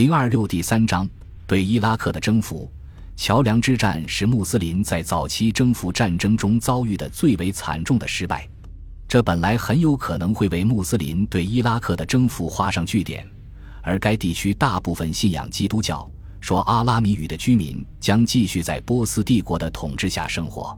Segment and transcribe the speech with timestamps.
[0.00, 1.06] 零二六第三章
[1.46, 2.72] 对伊拉克的征服。
[3.18, 8.48] 桥梁之战是穆斯林在早期征服战争中遭遇的最为惨重的失败。
[9.06, 13.28] 这本来很有可能会为穆斯林对伊拉克的征服画上句点，
[13.82, 16.10] 而该地区大部分信仰基督教，
[16.40, 20.74] 说阿拉米语的居民将继续在波斯帝国的统治下生活。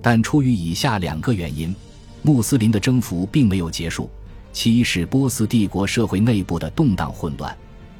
[0.00, 1.76] 但出于以下两个原因，
[2.22, 4.08] 穆斯林的征服并没有结束：
[4.54, 7.54] 其一是波斯帝国社会内部的动荡混乱。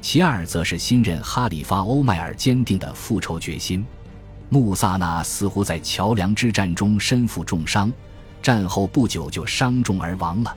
[0.07, 3.83] 其二，则是新任哈里发欧迈尔坚定的复仇决心。
[4.49, 7.91] 穆萨纳似乎在桥梁之战中身负重伤，
[8.39, 10.55] 战后不久就伤重而亡了。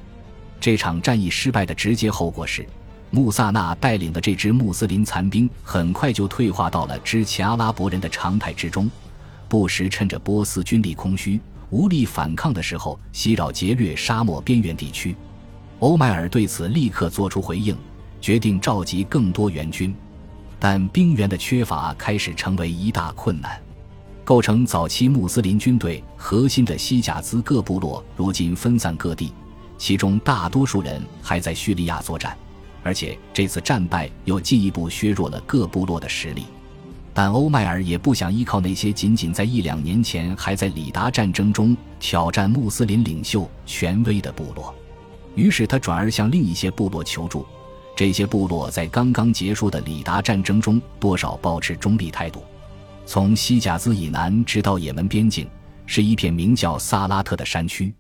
[0.61, 2.69] 这场战役失败的直接后果是，
[3.11, 8.91] 穆萨纳带领的这支穆斯林残兵很快就退化到了之前阿拉伯人的常态之中，
[9.48, 15.17] 不时趁着波斯军力空虚、无力反抗的时候袭扰劫掠沙漠边缘地区。
[15.78, 17.75] 欧迈尔对此立刻作出回应。
[18.21, 19.95] 决定召集更多援军，
[20.59, 23.61] 但兵源的缺乏开始成为一大困难。
[24.25, 29.33] 构成早期穆斯林军队核心的西甲兹各部落如今分散各地，
[29.79, 32.37] 其中大多数人还在叙利亚作战，
[32.83, 36.45] 而且这次战败又进一步削弱了各部落的实力。
[37.14, 44.75] 但欧迈尔也不想依靠那些仅仅在一两年前还在里达战争中挑战穆斯林领袖权威的部落，
[45.35, 47.47] 于是他转而向另一些部落求助。
[47.99, 52.45] 这些部落在刚刚结束的里达战争中多少保持中立态度。
[53.05, 55.49] 从西贾兹以南直到也门边境，
[55.85, 57.93] 是一片名叫萨拉特的山区。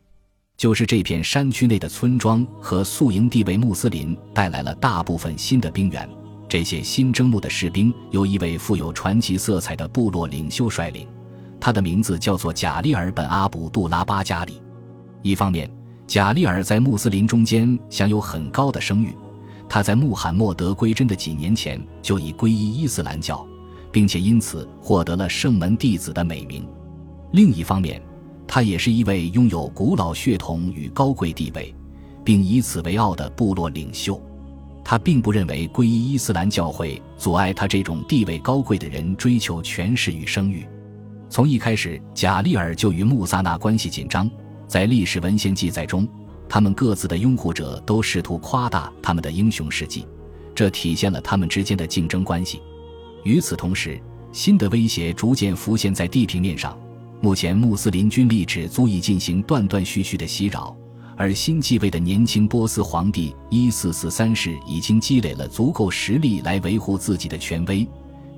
[0.56, 6.08] 就是这片山区内的村庄和宿营地为穆斯林带来了大部分新的兵员。
[6.48, 11.08] 这些新征募的士兵由一位富有传奇色彩的部落领袖率领，
[11.58, 14.62] 他的名字叫做贾利尔本阿卜杜拉巴加里。
[15.22, 15.68] 一方面，
[16.06, 19.12] 贾利尔在穆斯林中间享有很高的声誉。
[19.68, 23.46] 他在穆罕默德归真的几年前就已皈依伊斯兰教，
[23.92, 26.66] 并且因此获得了圣门弟子的美名。
[27.32, 28.00] 另一方面，
[28.46, 31.74] 他也是一位拥有古老血统与高贵地位，
[32.24, 34.20] 并以此为傲的部落领袖。
[34.82, 40.66] 他并不认为皈依伊斯兰教会阻碍他这种地位高贵的人追求权势与声誉。
[41.28, 44.30] 从一开始，贾利尔就与穆萨纳关系紧张，
[44.66, 46.08] 在历史文献记载中。
[46.48, 50.06] 他们各自的拥护者都试图夸大他们的英雄事迹，
[50.54, 52.60] 这体现了他们之间的竞争关系。
[53.24, 54.00] 与此同时，
[54.32, 56.78] 新的威胁逐渐浮现在地平面上。
[57.20, 60.76] 目前，穆斯林军力只足以进行断断续续的袭扰，
[61.16, 67.86] 而新继位的年轻波斯皇帝一四四三世已经积累了足够实力来维护自己的权威，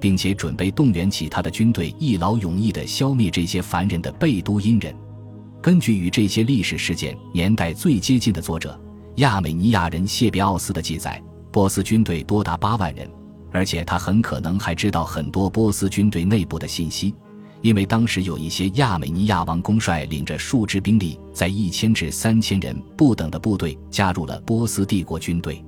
[0.01, 4.95] 并且准备动员起他的军队，一劳永逸地消灭这些凡人的贝都因人。
[5.63, 8.79] 根据与这些历史事件年代最接近的作者
[9.17, 11.23] 亚美尼亚人谢别奥斯的记载，
[11.53, 13.07] 波斯军队多达八万人，
[13.53, 17.15] 而且他很可能还知道很多波斯军队内部的信息，
[17.61, 25.63] 因为当时有一些亚美尼亚王公率领着数支兵力，在一千至三千人不等的部队加入了波斯帝国军队。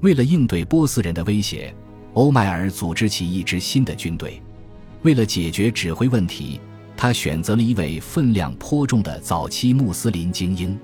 [0.00, 1.74] 为了应对波斯人的威胁，
[2.12, 4.40] 欧迈尔组织起一支新的军队。
[5.02, 6.60] 为了解决指挥问题。
[6.96, 10.78] 他选择了一位分量颇重的早期穆斯林精英，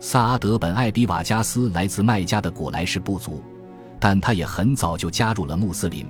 [0.00, 3.42] 萨阿德本艾比瓦加斯，来自麦加的古莱氏部族，
[3.98, 6.06] 但他也很早就加入了穆斯林。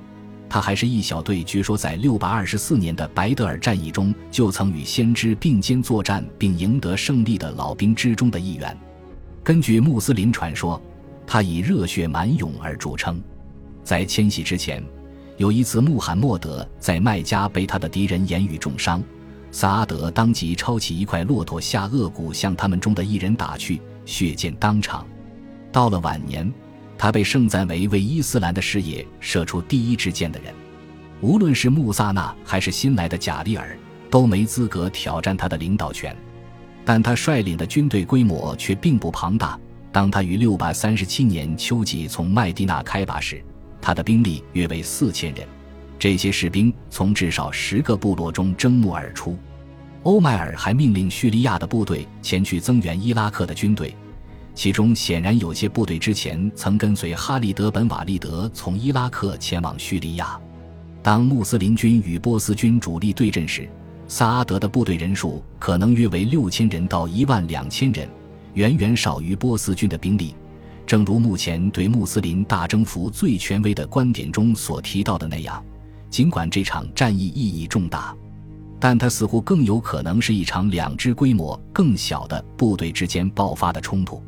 [0.48, 8.76] 他还是一小队，据说在六百二十四年的白德尔战役中就曾与先知并肩作战并赢得胜利的老兵之中的一员。
[9.42, 10.80] 根据穆斯林传说，
[11.26, 13.20] 他以热血蛮勇而著称。
[13.82, 14.82] 在迁徙之前，
[15.36, 19.02] 有一次穆罕默德在麦加被他的敌人言语重伤。
[19.54, 25.06] 萨阿德当即抄起一块骆驼下颚骨，向他们中的一人打去，血溅当场。
[25.70, 26.52] 到了晚年，
[26.98, 30.52] 他被盛赞为为伊斯兰的事业射出第一支箭的人。
[31.20, 33.78] 无论是穆萨纳还是新来的贾利尔，
[34.10, 36.14] 都没资格挑战他的领导权。
[36.84, 39.56] 但他率领的军队规模却并不庞大。
[39.92, 43.40] 当他于六百三十七年秋季从麦地那开拔时，
[43.80, 45.46] 他的兵力约为四千人。
[45.98, 49.38] 这些士兵从至少十个部落中征募而出。
[50.02, 53.96] 欧迈尔还命令叙利亚的部队前去增援伊拉克的军队，
[54.54, 60.38] 其中显然有些部队之前曾跟随哈利德本瓦利德从伊拉克前往叙利亚。
[61.02, 63.68] 当穆斯林军与波斯军主力对阵时，
[64.06, 68.06] 萨阿德的部队人数可能约为六千人到一万两千人，
[68.52, 70.34] 远远少于波斯军的兵力。
[70.86, 75.64] 正如目前对穆斯林大征服最权威的观点中所提到的那样。
[76.14, 78.14] 尽管这场战役意义重大，
[78.78, 84.22] 但它似乎更有可能是一场两支规模更小的部队之间爆发的冲突。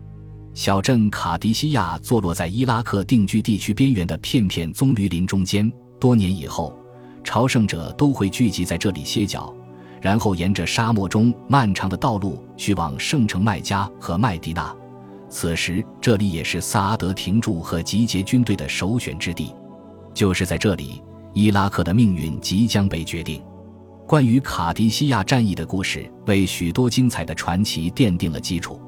[0.53, 5.73] 小镇卡迪西亚坐落在伊拉克定居地区边缘的片片棕榈林中间。
[6.01, 6.77] 多年以后，
[7.23, 9.55] 朝圣者都会聚集在这里歇脚，
[10.03, 14.77] 然后沿着沙漠中漫长的道路去往圣城麦加和麦地那。
[15.31, 19.55] 此时，这里也是萨阿德停驻和集结军队的首选之地。
[20.13, 21.01] 就是在这里，
[21.37, 23.43] 伊拉克的命运即将被决定。
[24.09, 28.81] 关于卡迪西亚战役的故事，为许多精彩的传奇奠定了基础。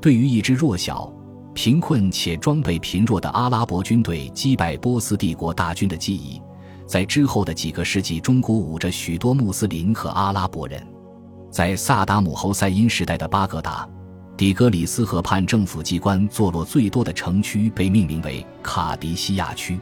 [0.00, 1.08] 对于一支弱小、
[1.54, 6.42] 贫困且装备贫弱的阿拉伯军队击败波斯帝国大军的记忆，
[6.84, 10.84] 在之后的几个世纪中鼓舞着许多穆斯林和阿拉伯人。
[11.48, 13.88] 在萨达姆侯赛因时代的巴格达，
[14.36, 19.78] 底格里斯河畔政府机关坐落最多的城区被命名为卡迪西亚区。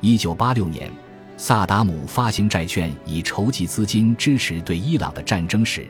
[0.00, 0.88] 一九八六年，
[1.42, 5.88] 萨达姆发行债券以筹集资金支持对伊朗的战争时，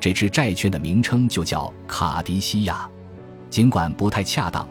[0.00, 2.88] 这支债券的名称就叫卡迪西亚。
[3.50, 4.66] 尽管不太恰当，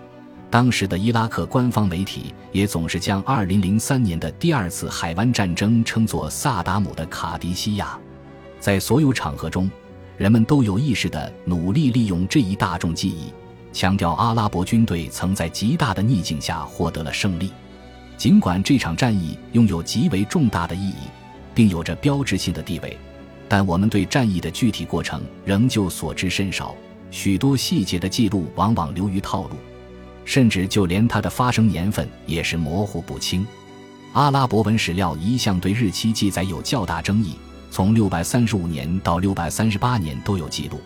[0.49, 7.95] 当时的伊拉克官方媒体也总是将2003年的第二次海湾战争称作萨达姆的卡迪西亚。
[8.59, 9.69] 在所有场合中，
[10.17, 13.31] 人们都有意识地努力利用这一大众记忆，
[13.71, 17.51] 强调阿拉伯军队曾在极大的逆境下获得了胜利。
[18.17, 21.09] 尽管这场战役拥有极为重大的意义，
[21.53, 22.97] 并有着标志性的地位，
[23.47, 26.75] 但我们对战役的具体过程仍旧所知甚少。
[27.11, 29.55] 许多细节的记录往往流于套路，
[30.25, 33.45] 甚至就连它的发生年份也是模糊不清。
[34.13, 37.35] 阿拉伯文史料一向对日期记载有较大争议，
[37.69, 40.79] 从六百三十五年到六百三十八年都有记录，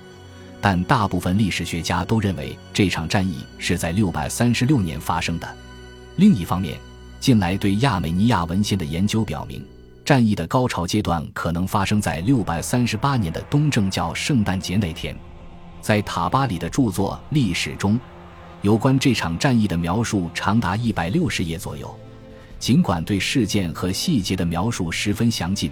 [0.59, 5.47] 但大部分历史学家都认为这场战役是在六百三十六年发生的。
[6.17, 6.77] 另一方面，
[7.19, 9.65] 近来对亚美尼亚文献的研究表明，
[10.05, 15.15] 战役的高潮阶段可能发生在六百三十八年的东正教圣诞节那天。
[15.81, 17.99] 在塔巴里的著作《历史》中，
[18.61, 21.93] 有关这场战役的描述长达一百六十页左右。
[22.57, 25.71] 尽管对事件和细节的描述十分详尽，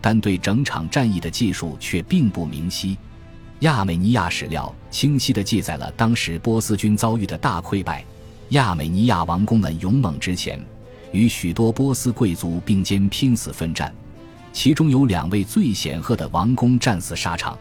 [0.00, 2.98] 但对整场战役的技术却并不明晰。
[3.60, 8.04] 亚美尼亚史料清晰地记载了当时波斯军遭遇的大溃败。
[8.50, 10.62] 亚美尼亚王公们勇猛之前，
[11.12, 13.94] 与许多波斯贵族并肩拼死奋战，
[14.52, 17.56] 其中有两位最显赫的王公战死沙场。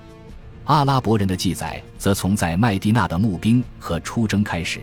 [0.66, 4.80] 阿拉伯人的记载则从在麦地那的募兵和出征开始，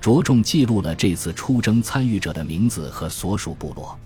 [0.00, 3.98] 着重记录了这次出征参与者的名字和所属部落。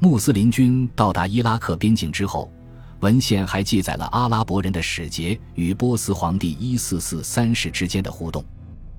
[0.00, 2.50] 穆斯林军到达伊拉克边境之后，
[3.00, 8.44] 文献还记载了阿拉伯人的使节与波斯皇帝一四四三世之间的互动。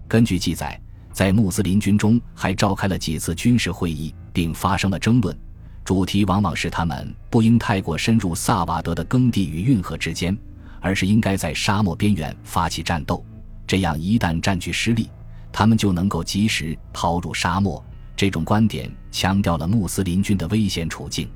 [0.08, 0.80] 根据记载，
[1.12, 5.36] 在穆斯林军中还召开了几次军事会议，并发生了争论，
[5.84, 10.38] 主题往往是他们不应太过深入萨瓦德的耕地与运河之间。
[10.80, 13.26] 而是应该在沙漠边缘发起战斗，
[13.66, 15.10] 这样一旦战局失利，
[15.52, 17.84] 他们就能够及时逃入沙漠。
[18.16, 21.28] 这种观点强调了穆斯林军的危险处境，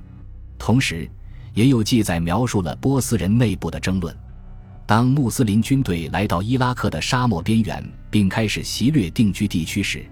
[0.60, 1.10] 同时
[1.56, 4.16] 也有记载描述了波斯人内部的争论。
[4.86, 10.06] 当穆斯林军队来到伊拉克的沙漠边缘，并开始袭掠定居地区时，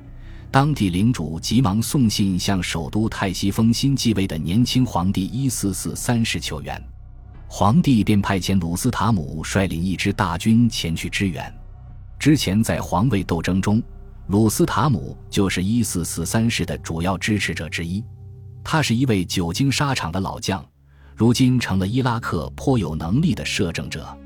[0.51, 6.81] 当地领主急忙送信向首都泰西封新继位的年轻皇帝伊四四三世求援。
[7.47, 11.53] 皇帝便派遣鲁斯塔姆率领一支大军前去支援。
[12.17, 13.81] 之前在皇位斗争中，
[14.27, 18.03] 鲁斯塔姆就是一四四三世的主要支持者之一。
[18.63, 20.65] 他是一位久经沙场的老将，
[21.15, 24.17] 如今成了伊拉克颇有能力的摄政者。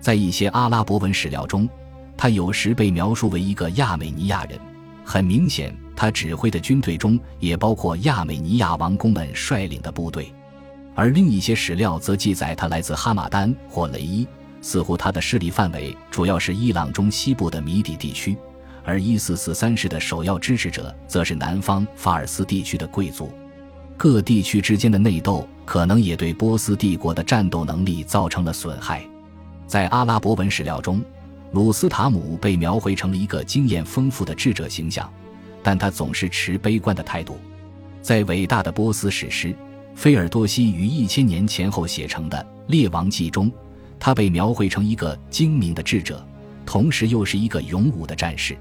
[0.00, 1.66] 在一些阿拉伯文史料中，
[2.14, 4.60] 他有时被描述为一个亚美尼亚人。
[5.12, 10.32] 很明显，他指挥的军队中也包括亚美尼亚王公们率领的部队。
[10.94, 14.26] 而另一些史料则记载他来自哈马丹或雷伊，
[14.62, 18.38] 似乎他的势力范围主要是伊朗中西部的米底地区，
[18.84, 23.30] 而一四四三世的首要支持者则是南方法尔斯地区的贵族。
[23.98, 29.04] 各地区之间的内斗可能也对波斯帝国的战斗能力造成了损害。
[29.66, 31.02] 在阿拉伯文史料中，
[31.52, 35.10] 鲁斯塔姆被描绘成了一个经验丰富的智者形象，
[35.62, 37.38] 但他总是持悲观的态度。
[38.00, 39.54] 在伟大的波斯史诗。
[39.94, 42.38] 菲尔多西于一千年前后写成的
[42.70, 43.52] 《列王记》中，
[44.00, 46.26] 他被描绘成一个精明的智者，
[46.64, 48.56] 同时又是一个勇武的战士。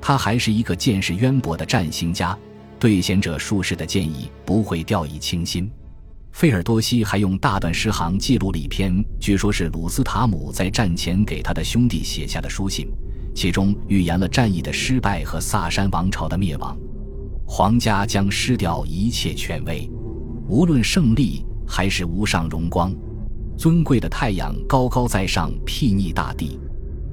[0.00, 2.36] 他还是一个见识渊博的战行家，
[2.78, 5.70] 对贤者术士的建议不会掉以轻心。
[6.32, 12.88] 费尔多西还用大段诗行记录了一篇，据说是鲁斯塔姆在战前给他的兄弟写下的书信，
[13.34, 16.76] 其中预言了战役的失败和萨珊王朝的灭亡，
[17.46, 19.88] 皇家将失掉一切权威。
[20.48, 22.92] 无论胜利还是无上荣光，
[23.56, 26.58] 尊贵的太阳高高在上，睥睨大地，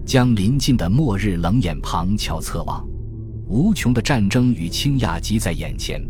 [0.06, 2.88] 将临近的末日冷眼旁瞧侧望。
[3.48, 6.02] 无穷的战争与倾轧即在眼前，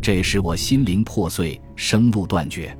[0.00, 2.76] 这使我心灵破碎，生路断绝。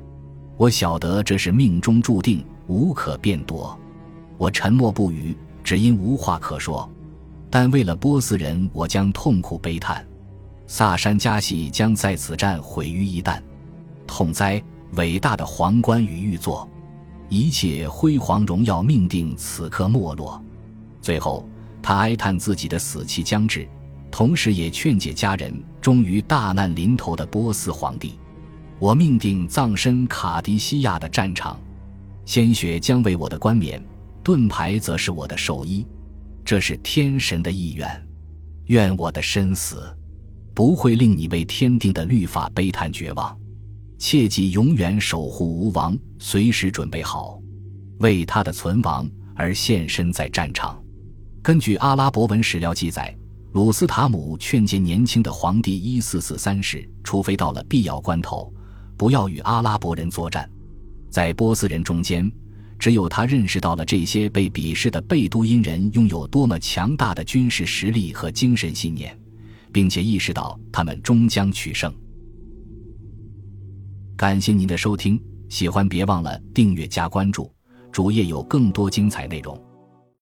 [0.57, 3.77] 我晓得这是命中注定，无可辩夺。
[4.37, 6.89] 我沉默不语，只因无话可说。
[7.49, 10.05] 但为了波斯人，我将痛苦悲叹。
[10.65, 13.41] 萨珊加系将在此战毁于一旦。
[14.07, 14.61] 痛哉！
[14.95, 16.67] 伟大的皇冠与玉座，
[17.29, 20.41] 一切辉煌荣耀命定此刻没落。
[21.01, 21.47] 最后，
[21.81, 23.67] 他哀叹自己的死期将至。
[24.09, 28.13] 同时也劝解家人，终于大难临头的波斯皇帝，
[28.77, 31.59] 我命定葬身卡迪西亚的战场，
[32.23, 33.83] 鲜血将为我的冠冕，
[34.23, 35.85] 盾牌则是我的寿衣，
[36.45, 38.07] 这是天神的意愿。
[38.67, 39.83] 愿我的身死，
[40.53, 43.35] 不会令你为天定的律法悲叹绝望。
[43.97, 47.41] 切记永远守护吴王，随时准备好，
[47.99, 50.79] 为他的存亡而献身在战场。
[51.41, 53.15] 根据阿拉伯文史料记载。
[53.53, 58.51] 鲁斯塔姆劝诫年轻的皇帝一四四三时，除非到了必要关头，
[58.95, 60.49] 不要与阿拉伯人作战。
[61.09, 62.31] 在波斯人中间，
[62.79, 69.19] 只有他认识到了这些被鄙视的贝都因人拥有多么强大的军事实力和精神信念，
[69.73, 71.93] 并且意识到他们终将取胜。
[74.15, 77.51] 感谢您的收听，喜欢别忘了订阅加关注，
[77.91, 79.61] 主页有更多精彩内容。